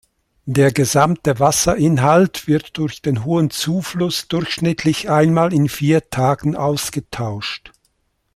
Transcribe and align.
Der 0.47 0.71
gesamte 0.71 1.39
Wasserinhalt 1.39 2.47
wird 2.47 2.75
durch 2.79 3.03
den 3.03 3.23
hohen 3.23 3.51
Zufluss 3.51 4.27
durchschnittlich 4.27 5.11
einmal 5.11 5.53
in 5.53 5.69
vier 5.69 6.09
Tagen 6.09 6.55
ausgetauscht. 6.55 7.71